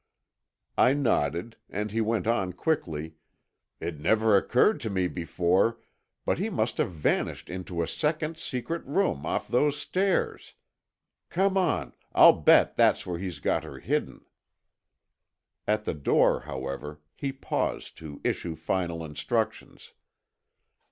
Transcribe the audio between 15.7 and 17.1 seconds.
the door, however,